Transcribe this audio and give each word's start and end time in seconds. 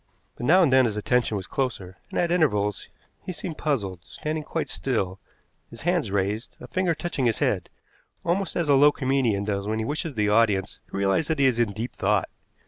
But 0.35 0.47
now 0.47 0.63
and 0.63 0.73
then 0.73 0.85
his 0.85 0.97
attention 0.97 1.37
was 1.37 1.45
closer, 1.45 1.99
and 2.09 2.17
at 2.17 2.31
intervals 2.31 2.87
he 3.23 3.31
seemed 3.31 3.59
puzzled, 3.59 3.99
standing 4.03 4.43
quite 4.43 4.67
still, 4.67 5.19
his 5.69 5.83
hands 5.83 6.09
raised, 6.09 6.57
a 6.59 6.65
finger 6.67 6.95
touching 6.95 7.27
his 7.27 7.37
head, 7.37 7.69
almost 8.25 8.55
as 8.55 8.67
a 8.67 8.73
low 8.73 8.91
comedian 8.91 9.43
does 9.43 9.67
when 9.67 9.77
he 9.77 9.85
wishes 9.85 10.15
the 10.15 10.27
audience 10.27 10.79
to 10.89 10.97
realize 10.97 11.27
that 11.27 11.37
he 11.37 11.45
is 11.45 11.59
in 11.59 11.71
deep 11.73 11.93
thought. 11.95 12.29